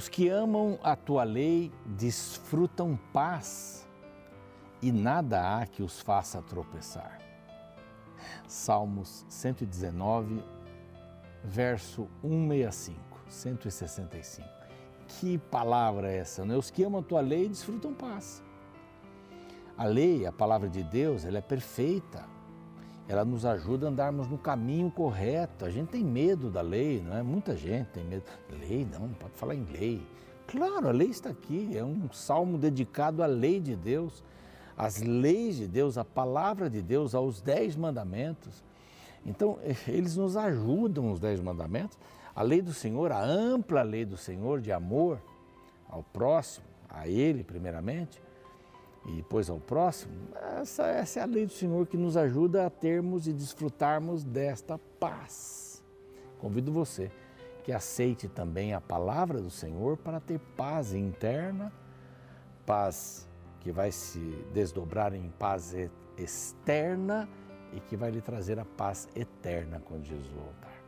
[0.00, 3.86] Os que amam a tua lei desfrutam paz
[4.80, 7.18] e nada há que os faça tropeçar.
[8.48, 10.42] Salmos 119,
[11.44, 14.48] verso 165, 165.
[15.06, 16.46] Que palavra é essa?
[16.46, 16.56] Né?
[16.56, 18.42] Os que amam a tua lei desfrutam paz.
[19.76, 22.24] A lei, a palavra de Deus, ela é perfeita.
[23.10, 25.64] Ela nos ajuda a andarmos no caminho correto.
[25.64, 27.24] A gente tem medo da lei, não é?
[27.24, 28.22] Muita gente tem medo.
[28.60, 30.00] Lei, não, não pode falar em lei.
[30.46, 31.76] Claro, a lei está aqui.
[31.76, 34.22] É um salmo dedicado à lei de Deus,
[34.78, 38.62] às leis de Deus, à palavra de Deus, aos dez mandamentos.
[39.26, 39.58] Então,
[39.88, 41.98] eles nos ajudam, os dez mandamentos.
[42.32, 45.20] A lei do Senhor, a ampla lei do Senhor de amor
[45.88, 48.22] ao próximo, a Ele primeiramente,
[49.06, 50.12] e depois ao próximo,
[50.60, 54.78] essa, essa é a lei do Senhor que nos ajuda a termos e desfrutarmos desta
[54.98, 55.82] paz.
[56.38, 57.10] Convido você
[57.64, 61.72] que aceite também a palavra do Senhor para ter paz interna,
[62.66, 63.28] paz
[63.60, 64.18] que vai se
[64.52, 65.74] desdobrar em paz
[66.16, 67.28] externa
[67.72, 70.80] e que vai lhe trazer a paz eterna quando Jesus voltar.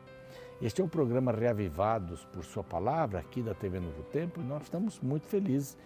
[0.60, 4.62] Este é o programa Reavivados por Sua Palavra, aqui da TV Novo Tempo, e nós
[4.62, 5.76] estamos muito felizes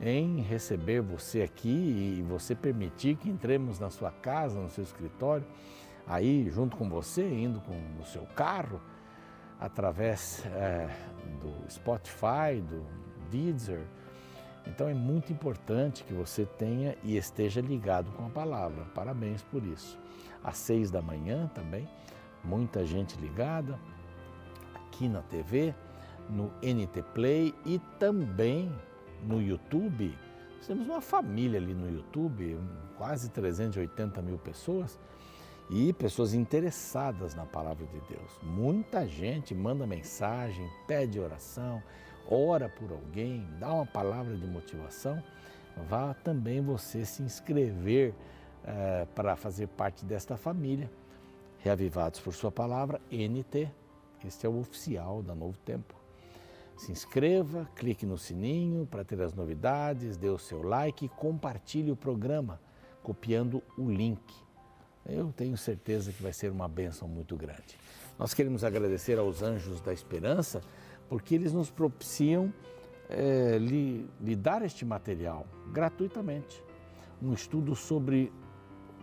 [0.00, 5.46] em receber você aqui e você permitir que entremos na sua casa, no seu escritório,
[6.06, 8.80] aí junto com você, indo com o seu carro,
[9.58, 10.88] através é,
[11.40, 12.84] do Spotify, do
[13.30, 13.82] Deezer.
[14.66, 18.84] Então é muito importante que você tenha e esteja ligado com a palavra.
[18.94, 19.98] Parabéns por isso.
[20.42, 21.88] Às seis da manhã também,
[22.42, 23.78] muita gente ligada
[24.74, 25.74] aqui na TV,
[26.28, 28.70] no NT Play e também
[29.22, 30.16] no YouTube.
[30.56, 32.58] Nós temos uma família ali no YouTube,
[32.96, 34.98] quase 380 mil pessoas
[35.70, 38.38] e pessoas interessadas na palavra de Deus.
[38.42, 41.82] Muita gente manda mensagem, pede oração,
[42.28, 45.22] ora por alguém, dá uma palavra de motivação.
[45.88, 48.14] Vá também você se inscrever
[48.64, 50.90] é, para fazer parte desta família.
[51.58, 53.70] Reavivados por Sua Palavra, NT.
[54.24, 56.03] Este é o oficial da Novo Tempo.
[56.76, 61.90] Se inscreva, clique no sininho para ter as novidades, dê o seu like e compartilhe
[61.90, 62.60] o programa
[63.02, 64.22] copiando o link.
[65.06, 67.78] Eu tenho certeza que vai ser uma bênção muito grande.
[68.18, 70.62] Nós queremos agradecer aos Anjos da Esperança
[71.08, 72.52] porque eles nos propiciam
[73.08, 76.62] é, lhe, lhe dar este material gratuitamente.
[77.22, 78.32] Um estudo sobre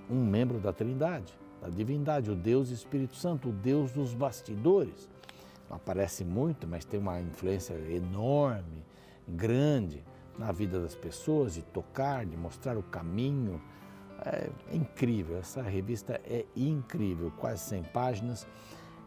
[0.10, 5.08] um membro da Trindade, da divindade, o Deus Espírito Santo, o Deus dos bastidores
[5.72, 8.84] aparece muito, mas tem uma influência enorme,
[9.28, 10.04] grande
[10.38, 13.62] na vida das pessoas, de tocar, de mostrar o caminho.
[14.24, 18.48] É, incrível, essa revista é incrível, quase 100 páginas.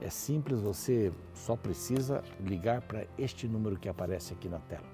[0.01, 4.87] É simples, você só precisa ligar para este número que aparece aqui na tela.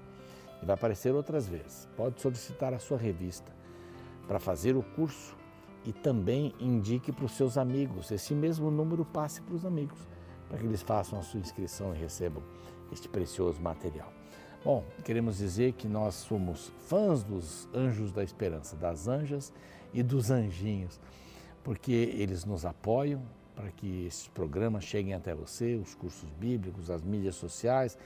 [0.61, 1.89] E vai aparecer outras vezes.
[1.97, 3.51] Pode solicitar a sua revista
[4.27, 5.35] para fazer o curso
[5.83, 8.11] e também indique para os seus amigos.
[8.11, 10.10] Esse mesmo número passe para os amigos
[10.51, 12.43] para que eles façam a sua inscrição e recebam
[12.91, 14.11] este precioso material.
[14.65, 19.53] Bom, queremos dizer que nós somos fãs dos anjos da esperança, das anjas
[19.93, 20.99] e dos anjinhos,
[21.63, 23.21] porque eles nos apoiam
[23.55, 27.97] para que esses programas cheguem até você, os cursos bíblicos, as mídias sociais,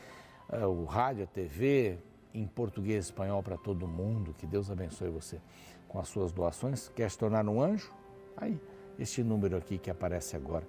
[0.52, 1.98] eh, o rádio, a TV,
[2.32, 4.36] em português e espanhol para todo mundo.
[4.38, 5.42] Que Deus abençoe você
[5.88, 6.90] com as suas doações.
[6.90, 7.92] Quer se tornar um anjo?
[8.38, 8.60] Aí,
[9.00, 10.66] este número aqui que aparece agora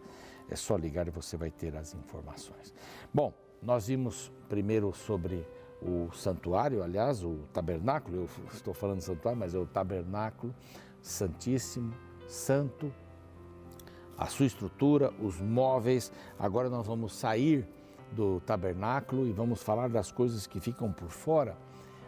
[0.51, 2.73] é só ligar e você vai ter as informações.
[3.12, 5.47] Bom, nós vimos primeiro sobre
[5.83, 10.55] o santuário, aliás, o tabernáculo, eu estou falando santuário, mas é o tabernáculo
[11.03, 11.95] santíssimo,
[12.27, 12.93] santo,
[14.17, 16.11] a sua estrutura, os móveis.
[16.39, 17.67] Agora nós vamos sair
[18.13, 21.57] do tabernáculo e vamos falar das coisas que ficam por fora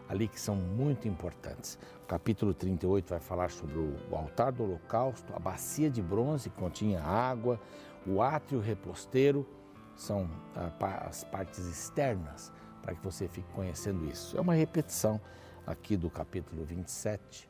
[0.09, 1.79] ali que são muito importantes.
[2.03, 6.57] O capítulo 38 vai falar sobre o altar do holocausto, a bacia de bronze que
[6.57, 7.61] continha água,
[8.09, 9.47] o átrio reposteiro
[9.95, 12.53] são ah, as partes externas
[12.83, 14.37] para que você fique conhecendo isso.
[14.37, 15.21] É uma repetição
[15.67, 17.49] aqui do capítulo 27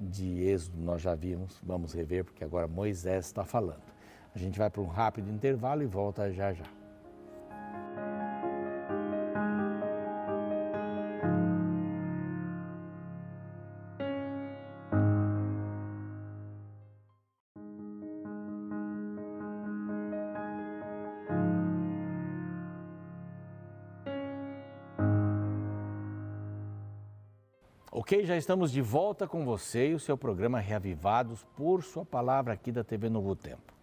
[0.00, 3.82] de Êxodo, nós já vimos, vamos rever porque agora Moisés está falando.
[4.34, 6.77] A gente vai para um rápido intervalo e volta já já.
[28.38, 32.82] Estamos de volta com você e o seu programa Reavivados por Sua Palavra aqui da
[32.82, 33.74] TV Novo Tempo.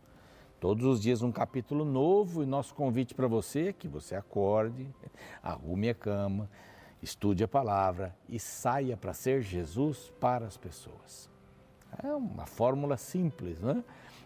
[0.59, 4.87] Todos os dias um capítulo novo e nosso convite para você é que você acorde,
[5.43, 6.49] arrume a cama
[7.05, 11.29] estude a palavra e saia para ser Jesus para as pessoas.
[12.03, 13.83] É uma fórmula simples, não é?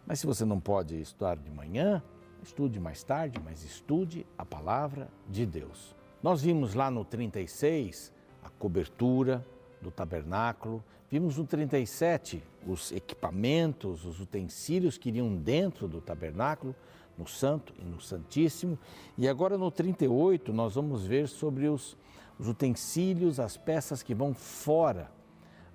[0.08, 2.02] Mas se você não pode estudar de manhã,
[2.42, 5.96] estude mais tarde, mas estude a palavra de Deus.
[6.24, 9.46] Nós vimos lá no 36 a cobertura
[9.82, 16.76] do tabernáculo, vimos no 37 os equipamentos, os utensílios que iriam dentro do tabernáculo,
[17.18, 18.80] no Santo e no Santíssimo,
[19.18, 21.98] e agora no 38 nós vamos ver sobre os,
[22.40, 25.12] os utensílios, as peças que vão fora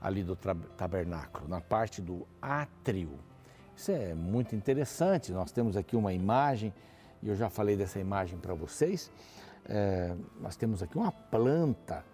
[0.01, 0.37] ali do
[0.77, 3.19] tabernáculo, na parte do átrio.
[3.77, 5.33] Isso é muito interessante.
[5.33, 6.73] Nós temos aqui uma imagem,
[7.23, 9.11] e eu já falei dessa imagem para vocês.
[9.67, 12.05] É, nós temos aqui uma planta,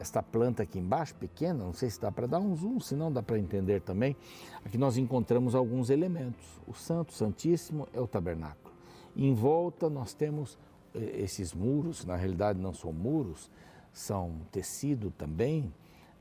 [0.00, 3.12] esta planta aqui embaixo, pequena, não sei se dá para dar um zoom, se não
[3.12, 4.16] dá para entender também.
[4.64, 6.46] Aqui nós encontramos alguns elementos.
[6.66, 8.74] O Santo Santíssimo é o tabernáculo.
[9.14, 10.58] Em volta nós temos
[10.94, 13.50] eh, esses muros, na realidade não são muros,
[13.92, 15.70] são tecido também,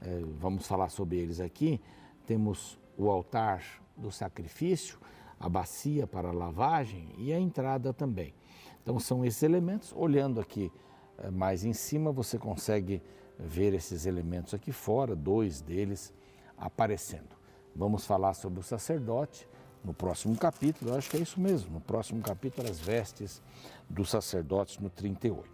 [0.02, 1.80] é, vamos falar sobre eles aqui.
[2.26, 3.64] Temos o altar
[3.96, 5.00] do sacrifício,
[5.40, 8.34] a bacia para a lavagem e a entrada também.
[8.82, 9.94] Então são esses elementos.
[9.96, 10.70] Olhando aqui
[11.18, 13.02] é, mais em cima, você consegue
[13.40, 16.14] ver esses elementos aqui fora, dois deles
[16.58, 17.38] aparecendo.
[17.76, 19.48] Vamos falar sobre o sacerdote
[19.84, 23.42] no próximo capítulo, eu acho que é isso mesmo, no próximo capítulo, as vestes
[23.90, 25.48] dos sacerdotes no 38.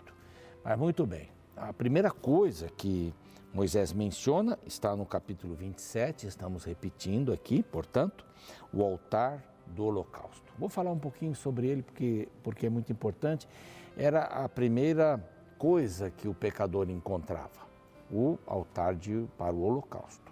[0.63, 3.13] Mas muito bem, a primeira coisa que
[3.53, 8.25] Moisés menciona, está no capítulo 27, estamos repetindo aqui, portanto,
[8.73, 10.51] o altar do holocausto.
[10.57, 13.47] Vou falar um pouquinho sobre ele porque, porque é muito importante.
[13.95, 15.23] Era a primeira
[15.57, 17.64] coisa que o pecador encontrava,
[18.11, 20.31] o altar de, para o holocausto.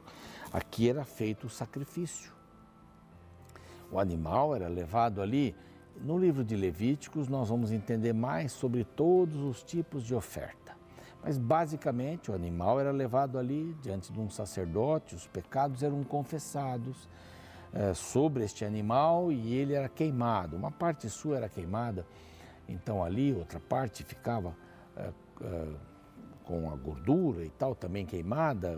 [0.51, 2.31] Aqui era feito o sacrifício.
[3.91, 5.55] O animal era levado ali.
[6.01, 10.75] No livro de Levíticos, nós vamos entender mais sobre todos os tipos de oferta.
[11.23, 17.07] Mas basicamente o animal era levado ali diante de um sacerdote, os pecados eram confessados
[17.71, 20.55] é, sobre este animal e ele era queimado.
[20.55, 22.05] Uma parte sua era queimada,
[22.67, 24.55] então ali outra parte ficava
[24.97, 25.11] é,
[25.41, 25.67] é,
[26.45, 28.77] com a gordura e tal também queimada,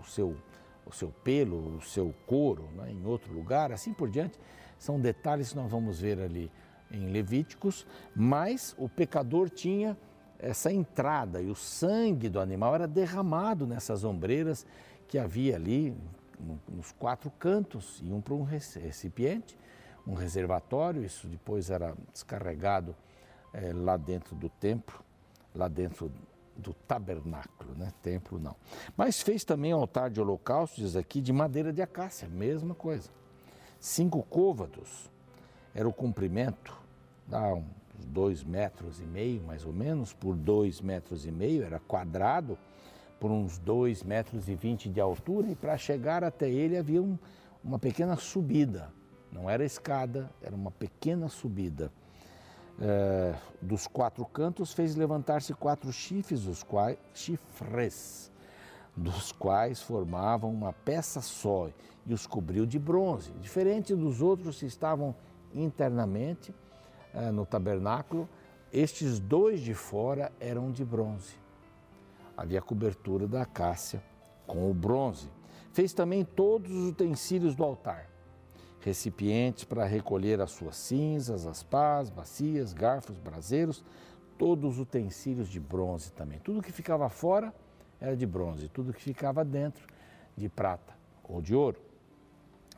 [0.00, 0.36] o seu,
[0.84, 4.38] o seu pelo, o seu couro né, em outro lugar, assim por diante.
[4.78, 6.50] São detalhes que nós vamos ver ali
[6.90, 9.96] em Levíticos, mas o pecador tinha
[10.38, 14.66] essa entrada e o sangue do animal era derramado nessas ombreiras
[15.08, 15.96] que havia ali
[16.68, 19.58] nos quatro cantos, iam para um recipiente,
[20.06, 22.94] um reservatório, isso depois era descarregado
[23.52, 25.02] é, lá dentro do templo,
[25.54, 26.12] lá dentro
[26.56, 27.92] do tabernáculo, né?
[28.02, 28.56] Templo não.
[28.96, 33.10] Mas fez também altar de holocausto, diz aqui, de madeira de acácia, mesma coisa.
[33.78, 35.10] Cinco côvados
[35.74, 36.76] era o comprimento,
[37.26, 37.64] dá um
[38.06, 42.58] dois metros e meio, mais ou menos, por dois metros e meio, era quadrado,
[43.20, 47.18] por uns dois metros e vinte de altura, e para chegar até ele havia um,
[47.62, 48.92] uma pequena subida.
[49.32, 51.92] Não era escada, era uma pequena subida.
[52.78, 58.30] É, dos quatro cantos fez levantar-se quatro chifres, os quais, chifres,
[58.94, 61.68] dos quais formavam uma peça só,
[62.06, 65.14] e os cobriu de bronze, diferente dos outros que estavam
[65.54, 66.54] internamente
[67.14, 68.28] é, no tabernáculo,
[68.72, 71.34] estes dois de fora eram de bronze.
[72.36, 74.02] Havia cobertura da acácia
[74.46, 75.30] com o bronze.
[75.72, 78.08] Fez também todos os utensílios do altar,
[78.86, 83.84] recipientes para recolher as suas cinzas, as pás, bacias, garfos, braseiros,
[84.38, 86.38] todos os utensílios de bronze também.
[86.38, 87.52] Tudo que ficava fora
[88.00, 89.84] era de bronze, tudo que ficava dentro
[90.36, 91.80] de prata ou de ouro.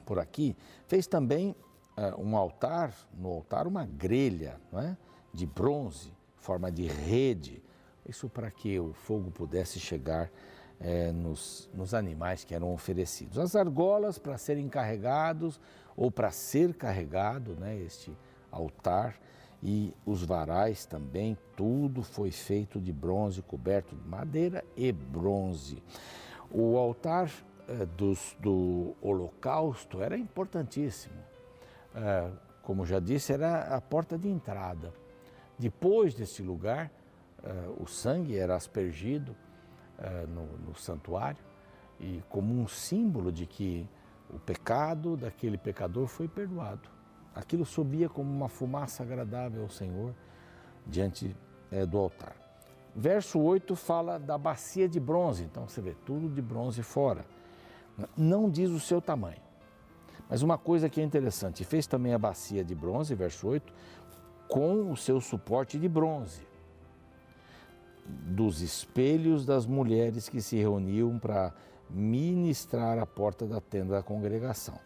[0.06, 1.54] Por aqui, fez também
[1.98, 4.96] uh, um altar, no altar uma grelha não é?
[5.34, 7.62] de bronze, forma de rede,
[8.08, 10.30] isso para que o fogo pudesse chegar
[10.80, 13.38] é, nos, nos, animais que eram oferecidos.
[13.38, 15.60] As argolas para serem carregados
[15.96, 18.16] ou para ser carregado, né, este
[18.50, 19.16] altar,
[19.60, 25.82] e os varais também, tudo foi feito de bronze, coberto de madeira e bronze.
[26.50, 27.28] O altar
[27.66, 31.28] é, dos, do holocausto era importantíssimo
[31.94, 32.30] é,
[32.62, 34.92] como já disse, era a porta de entrada.
[35.58, 36.90] Depois desse lugar,
[37.42, 39.34] é, o sangue era aspergido
[39.98, 41.42] é, no, no santuário
[42.00, 43.88] e como um símbolo de que
[44.30, 46.88] o pecado daquele pecador foi perdoado.
[47.34, 50.14] Aquilo subia como uma fumaça agradável ao Senhor
[50.86, 51.34] diante
[51.70, 52.34] é, do altar.
[52.94, 57.24] Verso 8 fala da bacia de bronze, então você vê tudo de bronze fora.
[58.16, 59.40] Não diz o seu tamanho.
[60.28, 63.72] Mas uma coisa que é interessante, fez também a bacia de bronze, verso 8,
[64.48, 66.47] com o seu suporte de bronze.
[68.08, 71.52] Dos espelhos das mulheres que se reuniam para
[71.90, 74.78] ministrar à porta da tenda da congregação.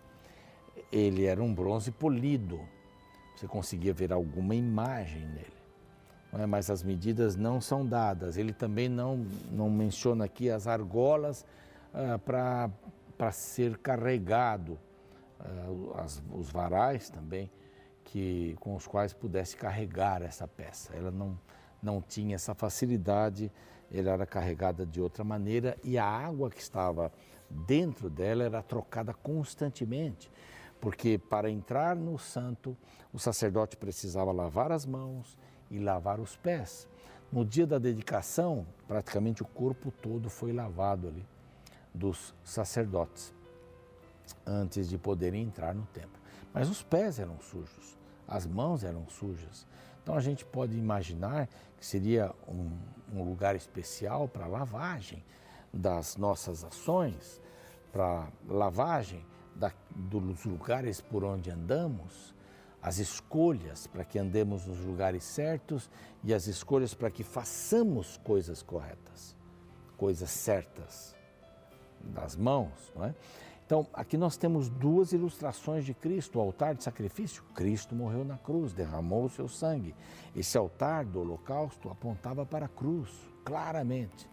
[0.91, 2.61] Ele era um bronze polido,
[3.35, 5.62] você conseguia ver alguma imagem nele.
[6.33, 6.47] É?
[6.47, 8.37] Mas as medidas não são dadas.
[8.37, 11.45] Ele também não, não menciona aqui as argolas
[11.93, 14.79] ah, para ser carregado,
[15.38, 17.50] ah, as, os varais também,
[18.05, 20.95] que, com os quais pudesse carregar essa peça.
[20.95, 21.38] Ela não,
[21.83, 23.51] não tinha essa facilidade,
[23.91, 27.12] ela era carregada de outra maneira e a água que estava
[27.51, 30.31] dentro dela era trocada constantemente,
[30.81, 32.77] porque para entrar no santo,
[33.12, 35.37] o sacerdote precisava lavar as mãos
[35.71, 36.89] e lavar os pés.
[37.31, 41.27] No dia da dedicação, praticamente o corpo todo foi lavado ali
[41.95, 43.35] dos sacerdotes
[44.47, 46.21] antes de poderem entrar no templo.
[46.53, 47.97] Mas os pés eram sujos,
[48.27, 49.67] as mãos eram sujas.
[50.02, 52.71] Então a gente pode imaginar que seria um,
[53.12, 55.23] um lugar especial para lavagem
[55.73, 57.40] das nossas ações,
[57.92, 62.35] para lavagem da, dos lugares por onde andamos,
[62.82, 65.88] as escolhas para que andemos nos lugares certos
[66.25, 69.37] e as escolhas para que façamos coisas corretas,
[69.97, 71.14] coisas certas
[72.00, 73.14] das mãos, não é?
[73.73, 78.37] Então, aqui nós temos duas ilustrações de Cristo: o altar de sacrifício, Cristo morreu na
[78.37, 79.95] cruz, derramou o seu sangue.
[80.37, 83.09] Esse altar do holocausto apontava para a cruz,
[83.43, 84.29] claramente.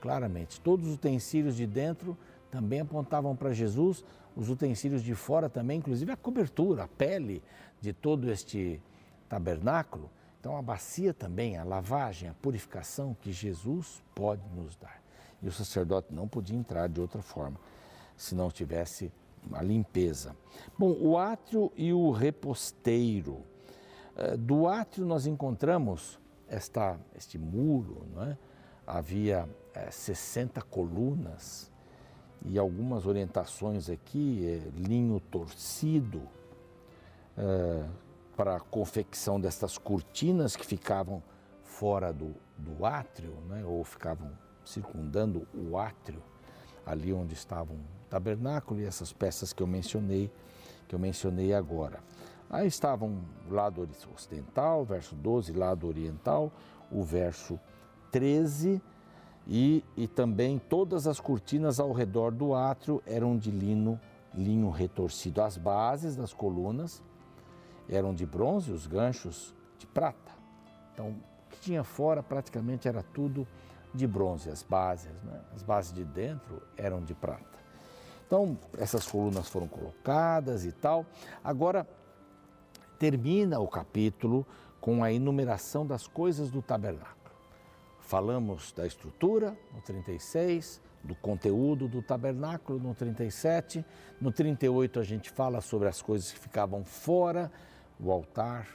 [0.00, 0.58] Claramente.
[0.58, 2.16] Todos os utensílios de dentro
[2.50, 7.42] também apontavam para Jesus, os utensílios de fora também, inclusive a cobertura, a pele
[7.78, 8.80] de todo este
[9.28, 10.10] tabernáculo.
[10.40, 15.02] Então, a bacia também, a lavagem, a purificação que Jesus pode nos dar.
[15.42, 17.60] E o sacerdote não podia entrar de outra forma
[18.16, 19.12] se não tivesse
[19.52, 20.36] a limpeza.
[20.78, 23.42] Bom, o átrio e o reposteiro.
[24.16, 28.38] Eh, do átrio nós encontramos esta, este muro, não é?
[28.86, 31.70] havia é, eh, 60 colunas
[32.44, 36.22] e algumas orientações aqui, é, linho torcido,
[37.36, 37.84] é,
[38.36, 41.22] para a confecção destas cortinas que ficavam
[41.62, 43.64] fora do, do átrio, né?
[43.64, 44.30] ou ficavam
[44.64, 46.22] circundando o átrio,
[46.84, 47.78] ali onde estavam
[48.12, 50.30] tabernáculo e essas peças que eu mencionei,
[50.86, 52.00] que eu mencionei agora.
[52.50, 56.52] Aí estavam o lado ocidental, verso 12, lado oriental,
[56.90, 57.58] o verso
[58.10, 58.82] 13
[59.46, 63.98] e, e também todas as cortinas ao redor do átrio eram de lino,
[64.34, 65.40] linho retorcido.
[65.40, 67.02] As bases das colunas
[67.88, 70.32] eram de bronze, os ganchos de prata.
[70.92, 73.48] Então, o que tinha fora praticamente era tudo
[73.94, 75.40] de bronze, as bases, né?
[75.54, 77.61] as bases de dentro eram de prata.
[78.32, 81.04] Então, essas colunas foram colocadas e tal.
[81.44, 81.86] Agora,
[82.98, 84.46] termina o capítulo
[84.80, 87.30] com a enumeração das coisas do tabernáculo.
[88.00, 93.84] Falamos da estrutura no 36, do conteúdo do tabernáculo no 37,
[94.18, 97.52] no 38 a gente fala sobre as coisas que ficavam fora,
[98.00, 98.66] o altar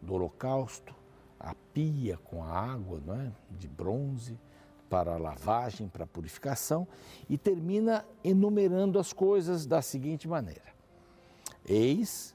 [0.00, 0.94] do holocausto,
[1.38, 3.30] a pia com a água não é?
[3.50, 4.40] de bronze,
[4.92, 6.86] para a lavagem, para a purificação,
[7.26, 10.70] e termina enumerando as coisas da seguinte maneira:
[11.66, 12.34] Eis,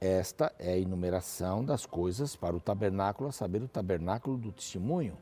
[0.00, 5.18] esta é a enumeração das coisas para o tabernáculo, a saber, o tabernáculo do testemunho.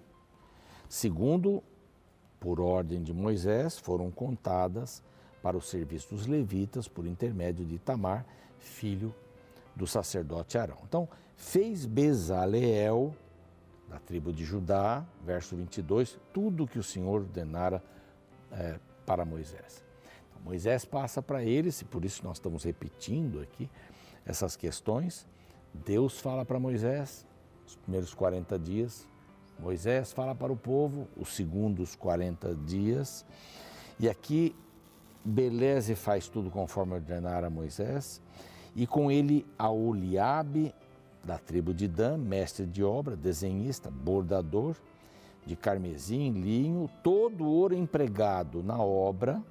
[0.91, 1.63] Segundo,
[2.39, 5.03] por ordem de Moisés, foram contadas
[5.43, 8.27] para o serviço dos levitas por intermédio de Tamar,
[8.59, 9.15] filho
[9.75, 10.77] do sacerdote Arão.
[10.87, 13.15] Então, fez Bezaleel
[13.89, 17.83] da tribo de Judá, verso 22, tudo que o Senhor ordenara
[18.53, 19.83] é, para Moisés.
[20.29, 23.69] Então, Moisés passa para eles, e por isso nós estamos repetindo aqui
[24.27, 25.27] essas questões.
[25.73, 27.27] Deus fala para Moisés,
[27.67, 29.09] os primeiros 40 dias,
[29.59, 33.25] Moisés fala para o povo, os segundos 40 dias,
[33.99, 34.55] e aqui
[35.25, 38.23] Beleze faz tudo conforme ordenara Moisés,
[38.77, 40.73] e com ele a Oliabe
[41.23, 44.77] da tribo de Dan, mestre de obra, desenhista, bordador,
[45.47, 49.43] de carmesim, linho, todo o ouro empregado na obra,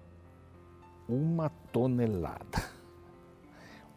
[1.08, 2.78] uma tonelada.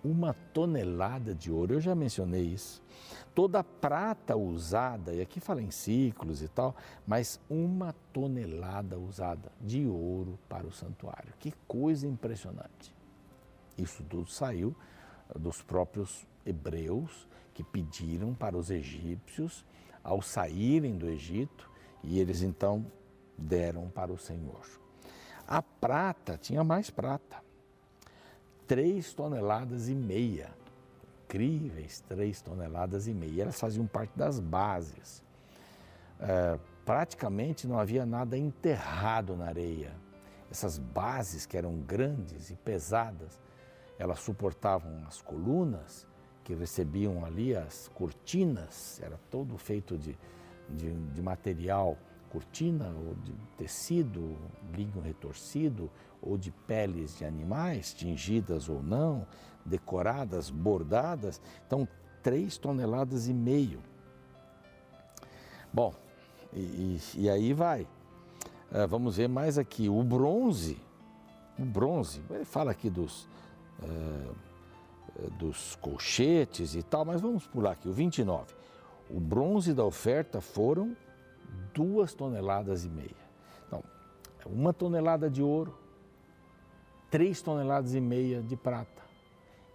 [0.03, 2.83] Uma tonelada de ouro, eu já mencionei isso.
[3.35, 6.75] Toda a prata usada, e aqui fala em ciclos e tal,
[7.07, 11.35] mas uma tonelada usada de ouro para o santuário.
[11.39, 12.95] Que coisa impressionante.
[13.77, 14.75] Isso tudo saiu
[15.39, 19.65] dos próprios hebreus que pediram para os egípcios
[20.03, 21.71] ao saírem do Egito
[22.03, 22.87] e eles então
[23.37, 24.67] deram para o Senhor.
[25.47, 27.43] A prata, tinha mais prata,
[28.67, 30.51] três toneladas e meia,
[31.25, 33.43] incríveis três toneladas e meia.
[33.43, 35.23] Elas faziam parte das bases
[36.21, 39.93] é, praticamente não havia nada enterrado na areia.
[40.51, 43.41] Essas bases que eram grandes e pesadas,
[43.99, 46.07] elas suportavam as colunas
[46.45, 50.17] que recebiam ali as cortinas, era todo feito de,
[50.69, 51.97] de, de material,
[52.31, 54.37] cortina ou de tecido,
[54.75, 55.91] linho retorcido
[56.23, 59.27] ou de peles de animais, tingidas ou não,
[59.65, 61.41] decoradas, bordadas.
[61.67, 61.87] Então,
[62.23, 63.81] três toneladas e meio.
[65.73, 65.95] Bom,
[66.53, 67.83] e, e, e aí vai.
[68.71, 69.89] Uh, vamos ver mais aqui.
[69.89, 70.79] O bronze,
[71.59, 73.25] o bronze, ele fala aqui dos,
[73.83, 74.35] uh,
[75.39, 78.55] dos colchetes e tal, mas vamos pular aqui, o 29.
[79.09, 80.97] O bronze da oferta foram
[81.75, 83.11] duas toneladas e meia.
[83.67, 83.83] Então,
[84.47, 85.77] uma tonelada de ouro,
[87.11, 89.03] três toneladas e meia de prata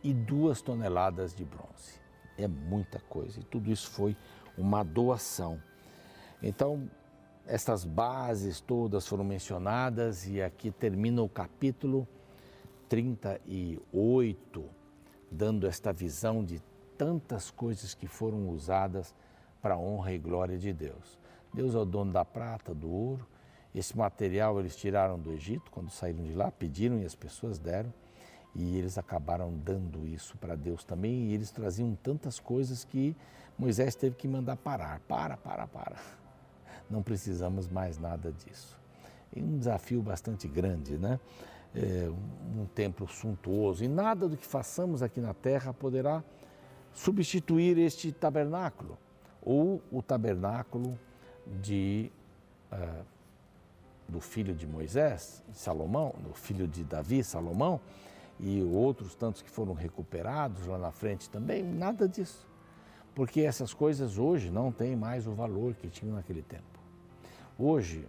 [0.03, 1.99] e duas toneladas de bronze.
[2.37, 4.15] É muita coisa e tudo isso foi
[4.57, 5.61] uma doação.
[6.41, 6.89] Então,
[7.45, 12.07] essas bases todas foram mencionadas e aqui termina o capítulo
[12.89, 14.63] 38,
[15.35, 16.61] dando esta visão de
[16.97, 19.13] tantas coisas que foram usadas
[19.61, 21.19] para a honra e glória de Deus.
[21.53, 23.27] Deus é o dono da prata, do ouro.
[23.73, 27.93] Esse material eles tiraram do Egito quando saíram de lá, pediram e as pessoas deram.
[28.53, 31.25] E eles acabaram dando isso para Deus também.
[31.25, 33.15] E eles traziam tantas coisas que
[33.57, 35.01] Moisés teve que mandar parar.
[35.01, 35.97] Para, para, para
[36.89, 38.77] não precisamos mais nada disso.
[39.35, 41.19] E um desafio bastante grande, né?
[41.75, 42.09] É,
[42.57, 46.23] um templo suntuoso e nada do que façamos aqui na terra poderá
[46.93, 48.97] substituir este tabernáculo
[49.41, 50.97] ou o tabernáculo
[51.61, 52.09] de
[52.71, 53.05] uh,
[54.07, 57.79] do filho de Moisés, Salomão, do filho de Davi, Salomão,
[58.39, 62.47] e outros tantos que foram recuperados lá na frente também, nada disso.
[63.13, 66.79] Porque essas coisas hoje não têm mais o valor que tinham naquele tempo.
[67.57, 68.07] Hoje,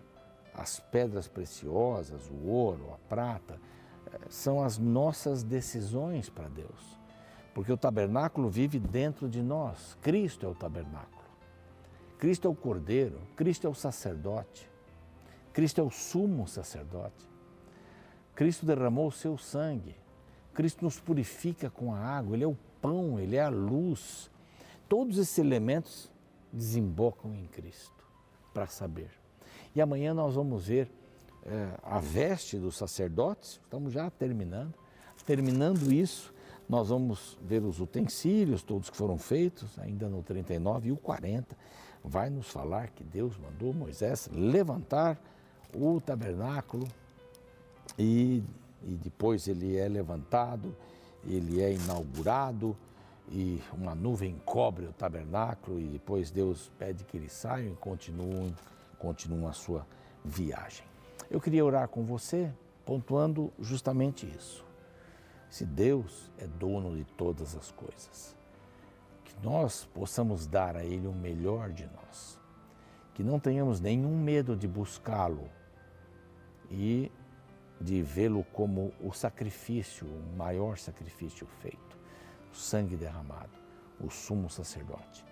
[0.56, 3.60] as pedras preciosas, o ouro, a prata,
[4.06, 6.98] eh, são as nossas decisões para Deus.
[7.54, 9.96] Porque o tabernáculo vive dentro de nós.
[10.00, 11.24] Cristo é o tabernáculo.
[12.18, 14.70] Cristo é o cordeiro, Cristo é o sacerdote.
[15.52, 17.28] Cristo é o sumo sacerdote.
[18.34, 19.96] Cristo derramou o seu sangue.
[20.54, 24.30] Cristo nos purifica com a água, ele é o pão, ele é a luz.
[24.88, 26.10] Todos esses elementos
[26.50, 28.04] desembocam em Cristo
[28.54, 29.25] para saber.
[29.76, 30.90] E amanhã nós vamos ver
[31.44, 34.72] é, a veste dos sacerdotes, estamos já terminando.
[35.26, 36.32] Terminando isso,
[36.66, 41.54] nós vamos ver os utensílios, todos que foram feitos, ainda no 39 e o 40.
[42.02, 45.20] Vai nos falar que Deus mandou Moisés levantar
[45.74, 46.88] o tabernáculo
[47.98, 48.42] e,
[48.82, 50.74] e depois ele é levantado,
[51.22, 52.74] ele é inaugurado
[53.30, 58.54] e uma nuvem cobre o tabernáculo e depois Deus pede que eles saiam e continuem
[58.98, 59.86] continuam a sua
[60.24, 60.84] viagem.
[61.30, 62.52] Eu queria orar com você,
[62.84, 64.64] pontuando justamente isso.
[65.48, 68.36] Se Deus é dono de todas as coisas,
[69.24, 72.38] que nós possamos dar a Ele o melhor de nós,
[73.14, 75.48] que não tenhamos nenhum medo de buscá-lo
[76.70, 77.10] e
[77.80, 81.98] de vê-lo como o sacrifício, o maior sacrifício feito,
[82.52, 83.52] o sangue derramado,
[84.00, 85.24] o sumo sacerdote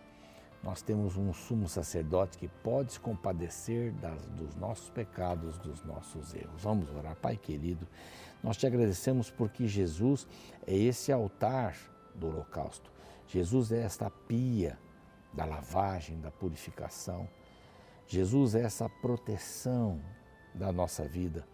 [0.65, 6.35] nós temos um sumo sacerdote que pode se compadecer das, dos nossos pecados, dos nossos
[6.35, 6.63] erros.
[6.63, 7.87] Vamos orar, Pai querido.
[8.43, 10.27] Nós te agradecemos porque Jesus
[10.67, 11.77] é esse altar
[12.15, 12.91] do holocausto.
[13.29, 14.79] Jesus é esta pia
[15.35, 17.29] da lavagem, da purificação.
[18.07, 20.01] Jesus é essa proteção
[20.55, 21.47] da nossa vida.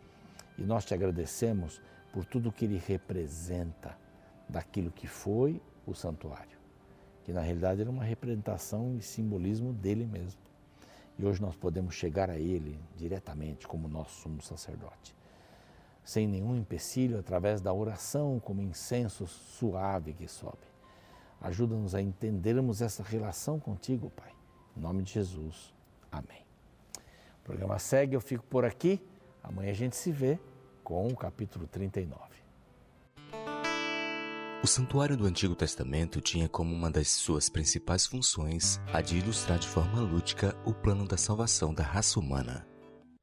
[0.57, 3.99] E nós te agradecemos por tudo que ele representa
[4.49, 6.60] daquilo que foi o santuário
[7.25, 10.41] que na realidade era uma representação e simbolismo dele mesmo.
[11.19, 15.15] E hoje nós podemos chegar a ele diretamente como nosso sumo sacerdote,
[16.03, 20.71] sem nenhum empecilho, através da oração como incenso suave que sobe.
[21.41, 24.33] Ajuda-nos a entendermos essa relação contigo, Pai.
[24.77, 25.75] Em nome de Jesus.
[26.11, 26.45] Amém.
[27.41, 29.03] O programa segue, eu fico por aqui.
[29.43, 30.39] Amanhã a gente se vê
[30.83, 32.40] com o capítulo 39.
[34.63, 39.59] O santuário do Antigo Testamento tinha como uma das suas principais funções a de ilustrar
[39.59, 42.67] de forma lúdica o plano da salvação da raça humana.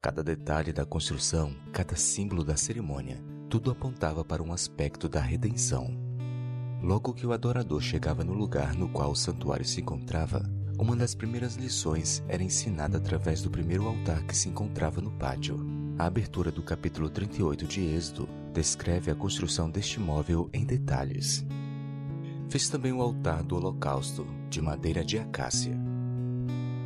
[0.02, 5.96] Cada detalhe da construção, cada símbolo da cerimônia, tudo apontava para um aspecto da redenção.
[6.82, 10.42] Logo que o adorador chegava no lugar no qual o santuário se encontrava,
[10.76, 15.64] uma das primeiras lições era ensinada através do primeiro altar que se encontrava no pátio.
[15.96, 21.44] A abertura do capítulo 38 de Êxodo descreve a construção deste móvel em detalhes.
[22.48, 25.76] Fez também o altar do holocausto, de madeira de acácia.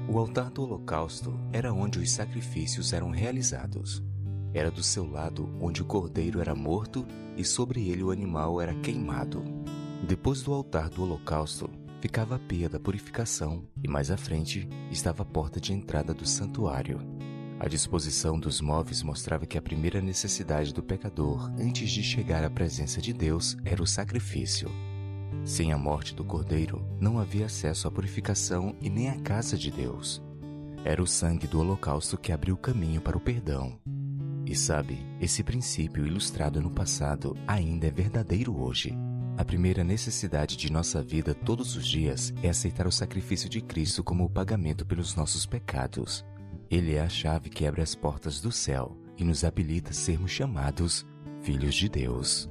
[0.09, 4.03] O altar do holocausto era onde os sacrifícios eram realizados.
[4.53, 8.75] Era do seu lado onde o cordeiro era morto e sobre ele o animal era
[8.75, 9.42] queimado.
[10.07, 11.70] Depois do altar do holocausto,
[12.01, 16.27] ficava a pia da purificação e mais à frente estava a porta de entrada do
[16.27, 17.12] santuário.
[17.62, 22.51] A disposição dos móveis mostrava que a primeira necessidade do pecador antes de chegar à
[22.51, 24.68] presença de Deus era o sacrifício.
[25.44, 29.70] Sem a morte do cordeiro, não havia acesso à purificação e nem à casa de
[29.70, 30.20] Deus.
[30.85, 33.79] Era o sangue do holocausto que abriu o caminho para o perdão.
[34.44, 38.92] E sabe, esse princípio ilustrado no passado ainda é verdadeiro hoje.
[39.38, 44.03] A primeira necessidade de nossa vida todos os dias é aceitar o sacrifício de Cristo
[44.03, 46.25] como o pagamento pelos nossos pecados.
[46.72, 50.30] Ele é a chave que abre as portas do céu e nos habilita a sermos
[50.30, 51.06] chamados
[51.42, 52.48] filhos de Deus.